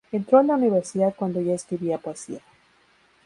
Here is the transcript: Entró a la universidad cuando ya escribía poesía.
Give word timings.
Entró 0.11 0.39
a 0.39 0.43
la 0.43 0.55
universidad 0.55 1.13
cuando 1.13 1.41
ya 1.41 1.53
escribía 1.53 1.99
poesía. 1.99 2.39